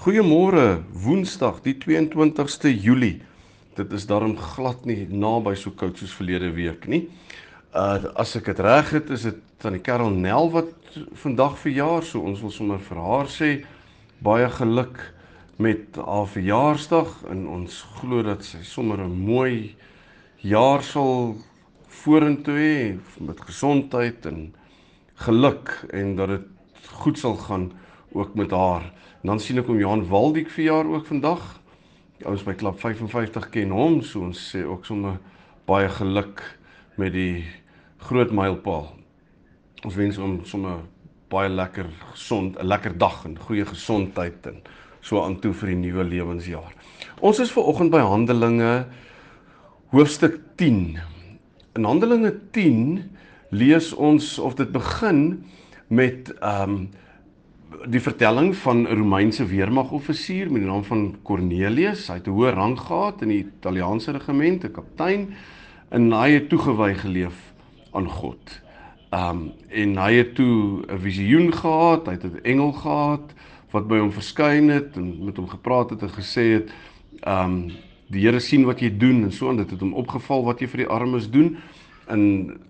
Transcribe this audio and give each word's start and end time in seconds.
Goeiemôre, 0.00 0.80
Woensdag, 0.96 1.58
die 1.60 1.74
22ste 1.76 2.70
Julie. 2.72 3.18
Dit 3.76 3.90
is 3.92 4.06
daarom 4.08 4.32
glad 4.40 4.86
nie 4.88 5.02
naby 5.12 5.52
so 5.60 5.74
koud 5.76 5.98
soos 6.00 6.14
verlede 6.16 6.48
week 6.56 6.86
nie. 6.88 7.02
Uh 7.76 8.08
as 8.22 8.32
ek 8.38 8.46
dit 8.48 8.62
reg 8.64 8.94
het, 8.96 9.10
is 9.12 9.26
dit 9.28 9.42
van 9.60 9.76
die 9.76 9.82
Karel 9.84 10.08
Nel 10.16 10.48
wat 10.54 10.70
vandag 11.20 11.58
verjaar, 11.60 12.06
so 12.08 12.24
ons 12.24 12.40
wil 12.40 12.54
sommer 12.54 12.80
vir 12.86 13.02
haar 13.04 13.28
sê 13.28 13.50
baie 14.24 14.48
geluk 14.56 15.02
met 15.60 16.00
haar 16.00 16.32
verjaarsdag 16.32 17.12
en 17.34 17.44
ons 17.58 17.76
glo 17.98 18.24
dat 18.24 18.40
sy 18.48 18.62
sommer 18.64 19.04
'n 19.04 19.20
mooi 19.20 19.76
jaar 20.40 20.80
sal 20.80 21.36
vorentoe 22.00 22.56
hê 22.56 22.80
met 23.20 23.44
gesondheid 23.52 24.24
en 24.32 24.54
geluk 25.28 25.76
en 25.92 26.16
dat 26.16 26.28
dit 26.38 26.48
goed 27.04 27.18
sal 27.18 27.36
gaan 27.36 27.68
ook 28.12 28.34
met 28.34 28.50
haar. 28.50 28.82
En 29.22 29.32
dan 29.32 29.40
sien 29.40 29.58
ek 29.58 29.68
om 29.68 29.78
Johan 29.78 30.06
Waldiek 30.08 30.50
verjaar 30.50 30.86
ook 30.86 31.06
vandag. 31.06 31.60
Die 32.18 32.26
ouens 32.26 32.44
by 32.44 32.54
klub 32.58 32.80
55 32.80 33.48
ken 33.50 33.70
hom, 33.74 34.00
so 34.02 34.24
ons 34.26 34.40
sê 34.52 34.64
ook 34.66 34.84
sommer 34.84 35.18
baie 35.68 35.88
geluk 35.88 36.42
met 37.00 37.12
die 37.14 37.44
groot 38.08 38.32
mylpaal. 38.34 38.90
Ons 39.84 39.96
wens 39.96 40.18
hom 40.20 40.40
sommer 40.44 40.82
baie 41.30 41.48
lekker 41.48 41.86
gesond, 42.12 42.58
'n 42.58 42.66
lekker 42.66 42.98
dag 42.98 43.24
en 43.24 43.38
goeie 43.38 43.64
gesondheid 43.64 44.46
en 44.46 44.62
so 45.00 45.22
aan 45.22 45.38
toe 45.40 45.52
vir 45.52 45.68
die 45.68 45.76
nuwe 45.76 46.04
lewensjaar. 46.04 46.74
Ons 47.20 47.38
is 47.38 47.52
ver 47.52 47.62
oggend 47.62 47.90
by 47.90 48.00
Handelinge 48.00 48.86
hoofstuk 49.90 50.40
10. 50.56 50.98
In 51.74 51.84
Handelinge 51.84 52.34
10 52.52 53.10
lees 53.50 53.92
ons 53.92 54.38
of 54.38 54.54
dit 54.54 54.72
begin 54.72 55.44
met 55.88 56.32
ehm 56.40 56.70
um, 56.70 56.90
die 57.86 58.00
vertelling 58.00 58.54
van 58.56 58.82
'n 58.82 58.96
Romeinse 58.96 59.46
weermagoffisier 59.46 60.50
met 60.52 60.62
die 60.62 60.70
naam 60.70 60.84
van 60.84 61.16
Cornelius. 61.22 62.08
Hy 62.08 62.14
het 62.14 62.26
'n 62.26 62.30
hoë 62.30 62.54
rang 62.54 62.78
gehad 62.78 63.22
in 63.22 63.28
die 63.28 63.46
Italiaanse 63.58 64.12
regiment, 64.12 64.64
'n 64.64 64.72
kaptein, 64.72 65.34
en 65.88 66.12
hy 66.12 66.30
het 66.30 66.48
toegewy 66.48 66.94
geleef 66.94 67.52
aan 67.92 68.08
God. 68.08 68.60
Um 69.10 69.52
en 69.68 69.96
hy 69.96 70.12
het 70.14 70.34
toe 70.34 70.82
'n 70.86 70.98
visioen 70.98 71.52
gehad, 71.52 72.06
hy 72.06 72.12
het 72.12 72.24
'n 72.24 72.42
engel 72.42 72.72
gehad 72.72 73.34
wat 73.70 73.88
by 73.88 73.98
hom 73.98 74.12
verskyn 74.12 74.68
het 74.68 74.96
en 74.96 75.24
met 75.24 75.36
hom 75.36 75.48
gepraat 75.48 75.90
het 75.90 76.02
en 76.02 76.10
gesê 76.10 76.52
het 76.52 76.70
um 77.26 77.70
die 78.06 78.26
Here 78.26 78.40
sien 78.40 78.64
wat 78.64 78.80
jy 78.80 78.90
doen 78.96 79.22
en 79.22 79.32
so 79.32 79.50
en 79.50 79.56
dit 79.56 79.70
het 79.70 79.80
hom 79.80 79.94
opgeval 79.94 80.44
wat 80.44 80.60
jy 80.60 80.66
vir 80.66 80.76
die 80.78 80.90
armes 80.90 81.30
doen 81.30 81.56
en 82.06 82.60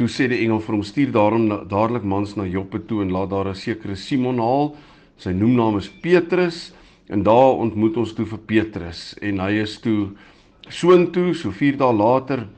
Toe 0.00 0.08
sê 0.08 0.30
die 0.32 0.38
engel 0.40 0.62
vir 0.64 0.72
hom 0.72 0.82
stuur 0.86 1.10
daarom 1.12 1.42
dadelik 1.68 2.06
mans 2.08 2.30
na 2.32 2.46
Joppe 2.48 2.78
toe 2.88 3.02
en 3.04 3.10
laat 3.12 3.28
daar 3.28 3.50
'n 3.50 3.54
sekere 3.54 3.96
Simon 3.96 4.38
haal. 4.40 4.74
Sy 5.18 5.28
noemnaam 5.28 5.76
is 5.76 5.90
Petrus 5.90 6.72
en 7.10 7.22
daar 7.22 7.60
ontmoet 7.60 7.96
ons 7.96 8.14
toe 8.14 8.24
vir 8.24 8.38
Petrus 8.38 9.14
en 9.20 9.40
hy 9.40 9.60
is 9.60 9.76
toe 9.80 10.16
soontoe 10.70 11.34
so 11.34 11.50
4 11.50 11.76
dae 11.76 11.92
later 11.92 12.48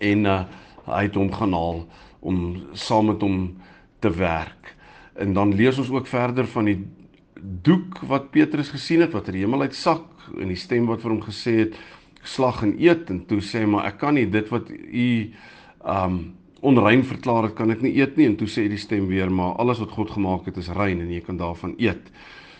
en 0.00 0.24
uh, 0.24 0.44
hy 0.86 1.02
het 1.02 1.14
hom 1.14 1.30
gaan 1.32 1.52
haal 1.52 1.86
om 2.20 2.64
saam 2.72 3.06
met 3.06 3.20
hom 3.20 3.60
te 4.00 4.08
werk. 4.10 4.74
En 5.20 5.34
dan 5.34 5.54
lees 5.54 5.78
ons 5.78 5.90
ook 5.90 6.06
verder 6.06 6.46
van 6.46 6.64
die 6.64 6.80
doek 7.62 8.00
wat 8.08 8.30
Petrus 8.30 8.70
gesien 8.70 9.00
het 9.00 9.12
wat 9.12 9.28
uit 9.28 9.34
die 9.34 9.44
hemel 9.44 9.68
uit 9.68 9.74
sak 9.74 10.32
en 10.40 10.48
die 10.48 10.56
stem 10.56 10.86
wat 10.86 11.02
vir 11.02 11.10
hom 11.10 11.20
gesê 11.20 11.58
het 11.58 11.76
slag 12.22 12.62
en 12.62 12.72
eet 12.80 13.10
en 13.10 13.26
toe 13.26 13.40
sê 13.40 13.66
maar 13.66 13.84
ek 13.84 13.98
kan 13.98 14.14
nie 14.14 14.26
dit 14.26 14.48
wat 14.48 14.70
u 14.72 15.28
um 15.84 16.34
onrein 16.60 17.04
verklaar 17.06 17.46
het, 17.46 17.54
kan 17.54 17.70
ek 17.70 17.82
nie 17.84 17.94
eet 18.00 18.16
nie 18.18 18.26
en 18.26 18.36
toe 18.36 18.48
sê 18.50 18.64
die 18.68 18.80
stem 18.80 19.06
weer 19.06 19.30
maar 19.30 19.54
alles 19.62 19.78
wat 19.78 19.92
God 19.94 20.10
gemaak 20.10 20.48
het 20.50 20.56
is 20.58 20.72
rein 20.74 20.98
en 21.00 21.12
jy 21.12 21.20
kan 21.22 21.38
daarvan 21.38 21.76
eet. 21.78 22.10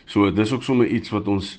So 0.07 0.31
dis 0.31 0.53
ook 0.55 0.63
sommer 0.63 0.87
iets 0.87 1.11
wat 1.11 1.27
ons 1.29 1.57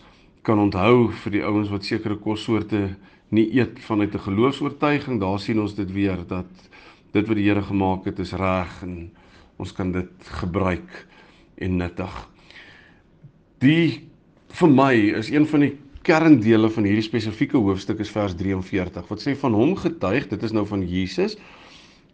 kan 0.48 0.60
onthou 0.60 1.10
vir 1.26 1.36
die 1.36 1.44
ouens 1.44 1.70
wat 1.70 1.84
sekere 1.84 2.16
kossoorte 2.16 2.96
nie 3.36 3.50
eet 3.60 3.80
vanuit 3.84 4.16
'n 4.16 4.26
geloofs-oortuiging. 4.26 5.20
Daar 5.20 5.40
sien 5.40 5.60
ons 5.60 5.76
dit 5.76 5.92
weer 5.92 6.18
dat 6.28 6.48
dit 7.12 7.28
wat 7.28 7.36
die 7.36 7.48
Here 7.48 7.62
gemaak 7.62 8.06
het 8.06 8.20
is 8.20 8.34
reg 8.34 8.84
en 8.84 9.12
ons 9.58 9.72
kan 9.74 9.92
dit 9.92 10.12
gebruik 10.42 11.08
en 11.58 11.78
nuttig. 11.78 12.30
Die 13.60 14.10
vir 14.48 14.70
my 14.70 14.94
is 15.20 15.30
een 15.30 15.46
van 15.46 15.60
die 15.60 15.78
kerndele 16.10 16.70
van 16.74 16.88
hierdie 16.88 17.06
spesifieke 17.06 17.60
hoofstuk 17.62 18.00
is 18.02 18.10
vers 18.10 18.34
43 18.38 19.10
wat 19.12 19.22
sê 19.22 19.36
van 19.38 19.54
hom 19.54 19.76
getuig, 19.78 20.26
dit 20.32 20.44
is 20.44 20.54
nou 20.56 20.66
van 20.66 20.82
Jesus 20.82 21.36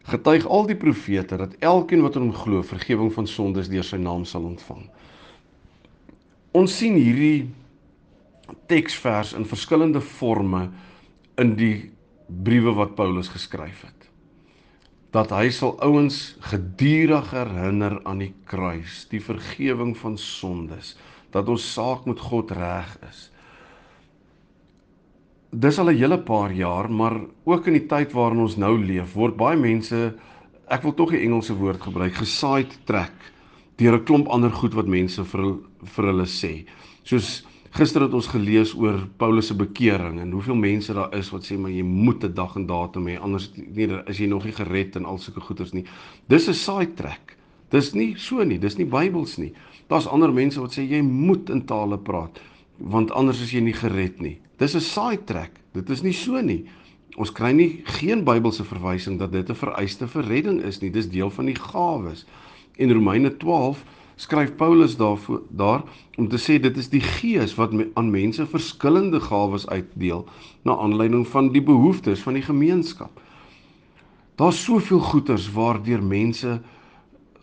getuig 0.06 0.44
al 0.52 0.68
die 0.70 0.78
profete 0.78 1.38
dat 1.40 1.56
elkeen 1.64 2.04
wat 2.04 2.18
in 2.20 2.28
hom 2.28 2.36
glo 2.36 2.64
vergifnis 2.66 3.16
van 3.16 3.28
sondes 3.30 3.70
deur 3.72 3.86
sy 3.88 3.98
naam 3.98 4.26
sal 4.28 4.44
ontvang. 4.46 4.84
Ons 6.56 6.76
sien 6.78 6.98
hierdie 7.00 7.48
teksvers 8.70 9.34
in 9.38 9.48
verskillende 9.50 10.02
forme 10.04 10.68
in 11.42 11.56
die 11.58 11.90
briewe 12.28 12.76
wat 12.78 12.94
Paulus 13.00 13.32
geskryf 13.34 13.82
het. 13.88 14.10
Dat 15.16 15.32
hy 15.32 15.48
sal 15.56 15.78
ouens 15.84 16.36
gedurig 16.52 17.32
herinner 17.32 17.98
aan 18.04 18.22
die 18.22 18.34
kruis, 18.48 19.06
die 19.10 19.24
vergifnis 19.24 20.02
van 20.04 20.20
sondes, 20.20 20.94
dat 21.32 21.50
ons 21.52 21.66
saak 21.74 22.06
met 22.10 22.20
God 22.20 22.52
reg 22.56 22.92
is 23.10 23.30
dis 25.60 25.80
al 25.80 25.90
'n 25.90 25.98
hele 25.98 26.18
paar 26.18 26.52
jaar, 26.52 26.92
maar 26.92 27.20
ook 27.44 27.68
in 27.68 27.74
die 27.74 27.88
tyd 27.88 28.12
waarin 28.12 28.40
ons 28.40 28.58
nou 28.58 28.78
leef, 28.78 29.14
word 29.14 29.38
baie 29.38 29.58
mense, 29.58 30.14
ek 30.68 30.84
wil 30.84 30.94
tog 30.94 31.12
die 31.12 31.24
Engelse 31.24 31.56
woord 31.56 31.82
gebruik, 31.82 32.14
geside 32.14 32.76
track 32.86 33.14
deur 33.78 33.94
'n 33.94 34.04
klomp 34.04 34.28
ander 34.28 34.52
goed 34.52 34.74
wat 34.74 34.88
mense 34.88 35.24
vir 35.24 35.58
vir 35.84 36.06
hulle 36.06 36.26
sê. 36.26 36.66
Soos 37.04 37.46
gister 37.72 38.02
het 38.02 38.14
ons 38.14 38.28
gelees 38.28 38.74
oor 38.74 39.08
Paulus 39.18 39.48
se 39.48 39.54
bekering 39.54 40.20
en 40.20 40.32
hoeveel 40.32 40.56
mense 40.56 40.94
daar 40.94 41.14
is 41.14 41.30
wat 41.32 41.44
sê 41.44 41.58
maar 41.58 41.72
jy 41.72 41.84
moet 41.84 42.24
'n 42.24 42.34
dag 42.34 42.56
en 42.56 42.66
datum 42.66 43.08
hê 43.08 43.20
anders 43.20 43.52
nee 43.56 43.88
is 44.08 44.18
jy 44.18 44.28
nog 44.28 44.46
nie 44.46 44.54
gered 44.54 44.96
en 44.96 45.06
al 45.06 45.18
sulke 45.18 45.42
goeters 45.42 45.74
nie. 45.74 45.86
Dis 46.28 46.48
'n 46.48 46.54
side 46.54 46.94
track. 46.96 47.38
Dis 47.70 47.94
nie 47.94 48.16
so 48.18 48.44
nie, 48.44 48.60
dis 48.60 48.78
nie 48.78 48.86
Bybels 48.86 49.38
nie. 49.38 49.54
Daar's 49.88 50.08
ander 50.08 50.32
mense 50.34 50.60
wat 50.60 50.72
sê 50.72 50.88
jy 50.88 51.02
moet 51.02 51.50
in 51.50 51.66
tale 51.66 51.98
praat 51.98 52.40
want 52.78 53.12
anders 53.12 53.42
is 53.42 53.52
jy 53.52 53.62
nie 53.62 53.74
gered 53.74 54.22
nie. 54.22 54.40
Dis 54.58 54.76
'n 54.76 54.82
side 54.82 55.24
track. 55.24 55.52
Dit 55.74 55.90
is 55.90 56.02
nie 56.02 56.14
so 56.14 56.42
nie. 56.42 56.66
Ons 57.16 57.32
kry 57.32 57.52
nie 57.52 57.82
geen 57.84 58.24
Bybelse 58.24 58.64
verwysing 58.64 59.20
dat 59.20 59.32
dit 59.32 59.50
'n 59.50 59.56
vereiste 59.56 60.08
vir 60.08 60.24
redding 60.24 60.62
is 60.64 60.82
nie. 60.82 60.92
Dis 60.92 61.10
deel 61.10 61.30
van 61.30 61.46
die 61.46 61.56
gawes. 61.56 62.26
In 62.76 62.92
Romeine 62.92 63.38
12 63.38 63.84
skryf 64.16 64.56
Paulus 64.56 64.98
daarvoor 64.98 65.42
daar 65.50 65.84
om 66.18 66.28
te 66.28 66.38
sê 66.38 66.60
dit 66.62 66.78
is 66.78 66.90
die 66.90 67.02
Gees 67.02 67.56
wat 67.56 67.74
me, 67.74 67.90
aan 67.94 68.12
mense 68.12 68.46
verskillende 68.46 69.20
gawes 69.20 69.68
uitdeel 69.68 70.28
na 70.64 70.78
aanleiding 70.78 71.28
van 71.28 71.52
die 71.52 71.64
behoeftes 71.64 72.20
van 72.20 72.34
die 72.34 72.44
gemeenskap. 72.44 73.22
Daar's 74.36 74.64
soveel 74.64 75.00
goeters 75.00 75.52
waardeur 75.52 76.04
mense 76.04 76.62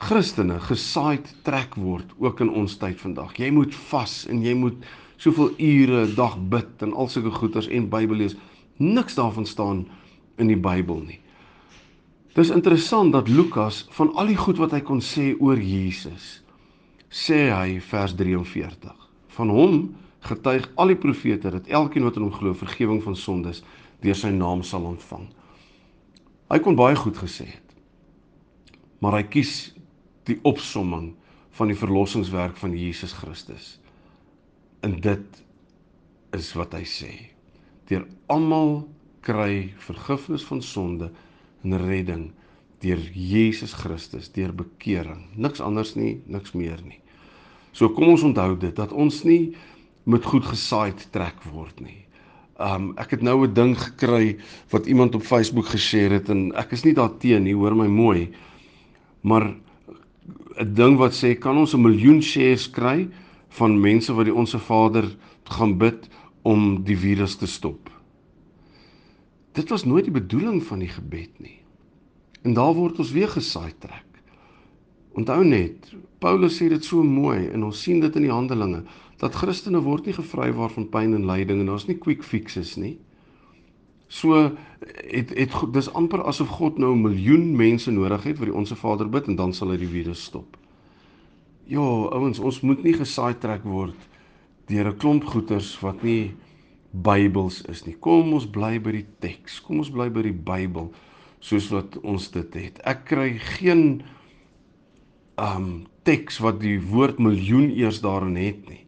Christene 0.02 0.58
gesaaid 0.60 1.34
trek 1.42 1.74
word 1.74 2.10
ook 2.18 2.40
in 2.40 2.50
ons 2.50 2.76
tyd 2.76 3.00
vandag. 3.00 3.36
Jy 3.38 3.50
moet 3.50 3.74
vas 3.74 4.26
en 4.26 4.42
jy 4.42 4.54
moet 4.58 4.84
soveel 5.22 5.53
ure 5.59 6.07
'n 6.07 6.15
dag 6.15 6.36
bid 6.48 6.83
en 6.83 6.92
al 6.92 7.09
sulke 7.09 7.30
goeters 7.30 7.69
en 7.69 7.89
Bybel 7.89 8.16
lees. 8.16 8.36
Niks 8.77 9.15
daarvan 9.15 9.47
staan 9.47 9.86
in 10.36 10.47
die 10.47 10.59
Bybel 10.59 11.03
nie. 11.07 11.21
Dis 12.34 12.51
interessant 12.51 13.13
dat 13.13 13.28
Lukas 13.28 13.86
van 13.91 14.15
al 14.15 14.27
die 14.27 14.36
goed 14.36 14.57
wat 14.57 14.72
hy 14.72 14.80
kon 14.80 15.01
sê 15.01 15.34
oor 15.39 15.59
Jesus, 15.60 16.42
sê 17.10 17.51
hy 17.53 17.80
vers 17.80 18.15
43. 18.15 18.97
Van 19.28 19.48
hom 19.48 19.95
getuig 20.21 20.71
al 20.74 20.86
die 20.86 20.97
profete 20.97 21.51
dat 21.51 21.66
elkeen 21.66 22.04
wat 22.04 22.16
in 22.16 22.22
hom 22.22 22.33
glo 22.33 22.54
vergifnis 22.54 23.04
van 23.04 23.16
sondes 23.16 23.63
deur 24.01 24.16
sy 24.16 24.30
naam 24.30 24.63
sal 24.63 24.83
ontvang. 24.89 25.28
Hy 26.51 26.59
kon 26.59 26.77
baie 26.77 26.97
goed 26.97 27.16
gesê 27.16 27.47
het. 27.47 27.77
Maar 28.98 29.13
hy 29.13 29.22
kies 29.22 29.75
die 30.25 30.39
opsomming 30.42 31.13
van 31.51 31.68
die 31.68 31.77
verlossingswerk 31.77 32.57
van 32.57 32.77
Jesus 32.77 33.13
Christus. 33.13 33.81
En 34.82 35.00
dit 35.00 35.42
is 36.34 36.52
wat 36.58 36.74
hy 36.74 36.82
sê. 36.88 37.12
Deur 37.86 38.06
almal 38.32 38.80
kry 39.22 39.70
vergifnis 39.78 40.44
van 40.48 40.62
sonde 40.62 41.10
en 41.62 41.76
redding 41.78 42.30
deur 42.82 43.02
Jesus 43.14 43.76
Christus, 43.78 44.26
deur 44.34 44.50
bekering. 44.58 45.28
Niks 45.38 45.62
anders 45.62 45.94
nie, 45.94 46.16
niks 46.26 46.56
meer 46.58 46.80
nie. 46.82 46.98
So 47.72 47.92
kom 47.94 48.10
ons 48.10 48.24
onthou 48.26 48.56
dit 48.58 48.74
dat 48.76 48.92
ons 48.92 49.22
nie 49.24 49.54
met 50.10 50.26
goed 50.26 50.48
gesaai 50.50 50.90
trek 51.14 51.38
word 51.52 51.78
nie. 51.80 52.00
Um 52.58 52.90
ek 53.00 53.16
het 53.16 53.22
nou 53.22 53.46
'n 53.46 53.54
ding 53.54 53.76
gekry 53.78 54.36
wat 54.70 54.86
iemand 54.86 55.14
op 55.14 55.22
Facebook 55.22 55.66
geshare 55.70 56.18
het 56.18 56.28
en 56.28 56.52
ek 56.58 56.72
is 56.72 56.84
nie 56.84 56.94
daarteen 56.94 57.44
nie, 57.44 57.54
hoor 57.54 57.74
my 57.74 57.86
mooi. 57.86 58.32
Maar 59.22 59.54
'n 60.58 60.74
ding 60.74 60.98
wat 60.98 61.12
sê 61.14 61.38
kan 61.38 61.56
ons 61.56 61.74
'n 61.74 61.82
miljoen 61.82 62.22
shares 62.22 62.70
kry 62.70 63.08
van 63.59 63.81
mense 63.81 64.15
wat 64.16 64.28
die 64.28 64.34
onsse 64.34 64.59
Vader 64.59 65.09
gaan 65.57 65.77
bid 65.78 66.09
om 66.43 66.83
die 66.84 66.97
virus 66.99 67.37
te 67.37 67.47
stop. 67.47 67.91
Dit 69.53 69.69
was 69.69 69.84
nooit 69.84 70.09
die 70.09 70.15
bedoeling 70.15 70.63
van 70.65 70.81
die 70.81 70.89
gebed 70.89 71.39
nie. 71.39 71.59
En 72.43 72.57
daar 72.57 72.75
word 72.75 72.99
ons 72.99 73.13
weer 73.13 73.28
gesaai 73.28 73.72
trek. 73.78 74.09
Onthou 75.13 75.43
net, 75.45 75.93
Paulus 76.19 76.57
sê 76.57 76.71
dit 76.72 76.84
so 76.84 77.04
mooi 77.04 77.51
en 77.53 77.65
ons 77.69 77.83
sien 77.83 78.01
dit 78.01 78.15
in 78.16 78.25
die 78.27 78.33
Handelinge 78.33 78.83
dat 79.21 79.37
Christene 79.39 79.83
word 79.84 80.09
nie 80.09 80.16
gevry 80.16 80.49
waarvan 80.57 80.89
pyn 80.91 81.13
en 81.15 81.28
lyding 81.28 81.60
en 81.60 81.69
daar's 81.71 81.87
nie 81.87 81.99
quick 82.01 82.25
fixes 82.27 82.75
nie. 82.81 82.97
So 84.09 84.41
het 85.13 85.31
het 85.37 85.54
dis 85.72 85.93
amper 85.93 86.25
asof 86.28 86.49
God 86.57 86.78
nou 86.78 86.95
'n 86.97 87.04
miljoen 87.04 87.57
mense 87.57 87.91
nodig 87.91 88.25
het 88.25 88.39
vir 88.39 88.51
die 88.51 88.57
onsse 88.57 88.77
Vader 88.77 89.09
bid 89.09 89.28
en 89.28 89.37
dan 89.37 89.53
sal 89.53 89.71
hy 89.71 89.77
die 89.77 89.93
virus 89.93 90.25
stop. 90.25 90.57
Ja, 91.72 91.80
ouens, 92.13 92.36
ons 92.36 92.59
moet 92.60 92.83
nie 92.84 92.92
gesaai 92.92 93.33
trek 93.41 93.63
word 93.65 93.97
deur 94.69 94.91
'n 94.91 94.98
klomp 95.01 95.24
goeters 95.24 95.71
wat 95.80 96.03
nie 96.04 96.34
Bybels 96.92 97.63
is 97.72 97.86
nie. 97.86 97.95
Kom 97.97 98.34
ons 98.34 98.45
bly 98.45 98.78
by 98.78 98.92
die 98.92 99.07
teks. 99.21 99.60
Kom 99.65 99.78
ons 99.78 99.91
bly 99.91 100.10
by 100.13 100.22
die 100.22 100.36
Bybel 100.36 100.91
soos 101.41 101.71
wat 101.72 101.97
ons 102.04 102.28
dit 102.30 102.54
het. 102.54 102.80
Ek 102.84 103.07
kry 103.09 103.39
geen 103.39 104.03
um 105.39 105.86
teks 106.04 106.41
wat 106.45 106.60
die 106.60 106.77
woord 106.77 107.19
miljoen 107.19 107.71
eers 107.71 108.03
daarin 108.04 108.36
het 108.36 108.68
nie. 108.68 108.84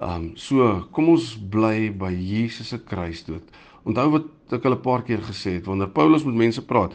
Um 0.00 0.32
so 0.36 0.88
kom 0.92 1.08
ons 1.08 1.36
bly 1.36 1.90
by 1.90 2.12
Jesus 2.12 2.68
se 2.68 2.78
kruisdood. 2.78 3.44
Onthou 3.84 4.10
wat 4.10 4.56
ek 4.56 4.64
al 4.64 4.72
'n 4.72 4.80
paar 4.80 5.02
keer 5.02 5.20
gesê 5.20 5.60
het 5.60 5.66
wanneer 5.66 5.92
Paulus 5.92 6.24
met 6.24 6.34
mense 6.34 6.64
praat 6.64 6.94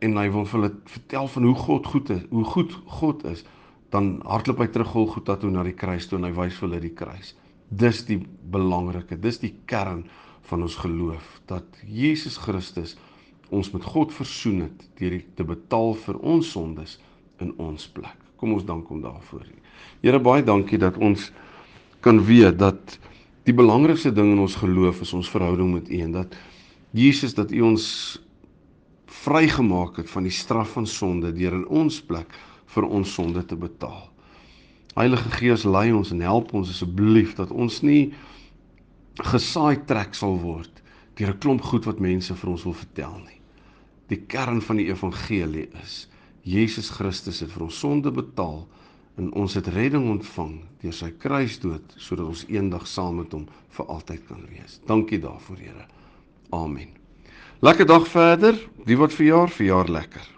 en 0.00 0.16
hy 0.16 0.30
wil 0.30 0.44
vir 0.46 0.60
hulle 0.60 0.74
vertel 0.84 1.28
van 1.28 1.42
hoe 1.42 1.54
God 1.54 1.86
goed 1.86 2.10
is, 2.10 2.22
hoe 2.30 2.44
goed 2.44 2.72
God 2.86 3.24
is, 3.24 3.44
dan 3.94 4.18
hardloop 4.28 4.62
hy 4.62 4.68
terug 4.72 4.92
Golgotha 4.92 5.38
toe 5.40 5.50
na 5.52 5.64
die 5.66 5.76
kruis 5.76 6.08
toe 6.08 6.18
en 6.18 6.28
hy 6.28 6.34
wys 6.36 6.56
vir 6.58 6.68
hulle 6.68 6.80
die 6.82 6.94
kruis. 6.96 7.34
Dis 7.68 8.04
die 8.08 8.18
belangrike, 8.52 9.16
dis 9.20 9.40
die 9.40 9.54
kern 9.68 10.04
van 10.48 10.64
ons 10.64 10.78
geloof 10.80 11.40
dat 11.48 11.80
Jesus 11.84 12.38
Christus 12.40 12.96
ons 13.54 13.70
met 13.72 13.84
God 13.84 14.12
versoen 14.12 14.66
het 14.66 14.86
deur 15.00 15.18
te 15.36 15.44
betaal 15.48 15.94
vir 16.04 16.20
ons 16.20 16.52
sondes 16.52 16.98
in 17.40 17.54
ons 17.60 17.88
plek. 17.92 18.16
Kom 18.38 18.52
ons 18.54 18.66
dank 18.66 18.88
hom 18.92 19.00
daarvoor. 19.02 19.46
Here 20.04 20.20
baie 20.22 20.44
dankie 20.44 20.78
dat 20.80 20.98
ons 21.00 21.30
kan 22.04 22.20
weet 22.24 22.58
dat 22.60 22.98
die 23.48 23.56
belangrikste 23.56 24.12
ding 24.14 24.34
in 24.34 24.44
ons 24.44 24.58
geloof 24.60 25.02
is 25.02 25.14
ons 25.16 25.30
verhouding 25.32 25.72
met 25.74 25.88
U 25.88 26.00
en 26.04 26.16
dat 26.20 26.36
Jesus 26.96 27.34
dat 27.36 27.52
U 27.52 27.64
ons 27.72 27.86
vrygemaak 29.24 29.98
het 30.02 30.10
van 30.12 30.28
die 30.28 30.34
straf 30.34 30.76
van 30.76 30.86
sonde 30.86 31.32
deur 31.32 31.56
in 31.56 31.66
ons 31.66 31.98
plek 32.04 32.30
vir 32.74 32.86
ons 32.86 33.14
sonde 33.14 33.44
te 33.46 33.56
betaal. 33.56 34.08
Heilige 34.98 35.30
Gees 35.38 35.64
lei 35.64 35.92
ons 35.94 36.10
en 36.12 36.20
help 36.24 36.54
ons 36.58 36.70
asseblief 36.70 37.36
dat 37.38 37.52
ons 37.54 37.82
nie 37.86 38.12
gesaai 39.30 39.84
trek 39.86 40.14
sal 40.14 40.38
word 40.42 40.82
deur 41.18 41.34
'n 41.34 41.38
klomp 41.42 41.62
goed 41.62 41.84
wat 41.86 42.00
mense 42.00 42.34
vir 42.34 42.50
ons 42.50 42.64
wil 42.64 42.74
vertel 42.74 43.16
nie. 43.24 43.40
Die 44.08 44.20
kern 44.26 44.60
van 44.62 44.76
die 44.76 44.88
evangelie 44.88 45.68
is 45.82 46.08
Jesus 46.42 46.90
Christus 46.90 47.40
het 47.40 47.50
vir 47.52 47.64
ons 47.66 47.78
sonde 47.78 48.10
betaal 48.10 48.66
en 49.18 49.32
ons 49.32 49.54
het 49.54 49.66
redding 49.74 50.08
ontvang 50.10 50.60
deur 50.80 50.92
sy 50.92 51.10
kruisdood 51.10 51.94
sodat 51.96 52.26
ons 52.26 52.46
eendag 52.48 52.86
saam 52.86 53.16
met 53.16 53.32
hom 53.32 53.46
vir 53.76 53.86
altyd 53.86 54.26
kan 54.28 54.46
wees. 54.48 54.80
Dankie 54.86 55.18
daarvoor, 55.18 55.56
Here. 55.56 55.86
Amen. 56.50 56.88
Lekker 57.60 57.86
dag 57.86 58.06
verder. 58.08 58.54
Die 58.86 58.96
wat 58.96 59.12
verjaar, 59.12 59.50
verjaar 59.50 59.90
lekker. 59.90 60.37